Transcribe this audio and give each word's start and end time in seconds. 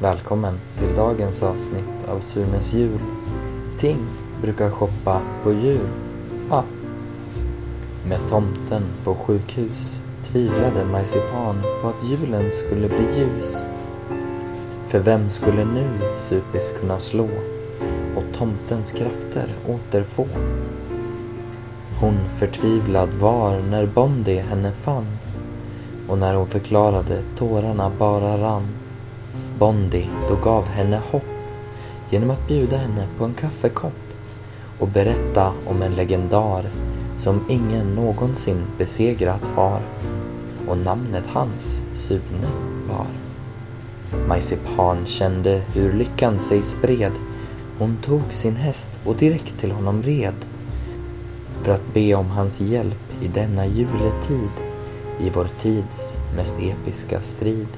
Välkommen 0.00 0.54
till 0.78 0.96
dagens 0.96 1.42
avsnitt 1.42 2.08
av 2.08 2.20
Sunes 2.20 2.72
jul. 2.72 2.98
Ting 3.78 3.98
brukar 4.42 4.70
shoppa 4.70 5.20
på 5.42 5.52
jul. 5.52 5.88
Ah. 6.50 6.62
Med 8.08 8.18
tomten 8.28 8.82
på 9.04 9.14
sjukhus 9.14 10.00
tvivlade 10.24 10.84
Majsipan 10.84 11.62
på 11.82 11.88
att 11.88 12.04
julen 12.04 12.52
skulle 12.52 12.88
bli 12.88 13.18
ljus. 13.18 13.56
För 14.88 14.98
vem 14.98 15.30
skulle 15.30 15.64
nu 15.64 15.88
Supis 16.16 16.72
kunna 16.80 16.98
slå 16.98 17.28
och 18.16 18.24
tomtens 18.38 18.92
krafter 18.92 19.48
återfå? 19.66 20.26
Hon 22.00 22.18
förtvivlad 22.38 23.08
var 23.08 23.60
när 23.70 23.86
Bondi 23.86 24.38
henne 24.38 24.72
fann 24.72 25.06
och 26.08 26.18
när 26.18 26.34
hon 26.34 26.46
förklarade 26.46 27.22
tårarna 27.38 27.92
bara 27.98 28.38
rann. 28.38 28.68
Bondi 29.58 30.08
då 30.28 30.36
gav 30.36 30.68
henne 30.68 31.00
hopp 31.10 31.22
genom 32.10 32.30
att 32.30 32.48
bjuda 32.48 32.76
henne 32.76 33.06
på 33.18 33.24
en 33.24 33.34
kaffekopp 33.34 33.92
och 34.78 34.88
berätta 34.88 35.52
om 35.66 35.82
en 35.82 35.94
legendar 35.94 36.64
som 37.16 37.40
ingen 37.48 37.94
någonsin 37.94 38.66
besegrat 38.78 39.46
har 39.54 39.80
och 40.68 40.78
namnet 40.78 41.24
hans 41.26 41.82
Sune 41.92 42.48
var. 42.88 43.06
Majsipan 44.28 45.06
kände 45.06 45.62
hur 45.74 45.92
lyckan 45.92 46.40
sig 46.40 46.62
spred. 46.62 47.12
Hon 47.78 47.96
tog 47.96 48.32
sin 48.32 48.56
häst 48.56 48.90
och 49.04 49.16
direkt 49.16 49.60
till 49.60 49.72
honom 49.72 50.02
red 50.02 50.34
för 51.66 51.72
att 51.72 51.94
be 51.94 52.14
om 52.14 52.30
hans 52.30 52.60
hjälp 52.60 53.22
i 53.22 53.28
denna 53.28 53.66
juletid, 53.66 54.50
i 55.20 55.30
vår 55.30 55.48
tids 55.60 56.16
mest 56.36 56.54
episka 56.60 57.20
strid. 57.20 57.68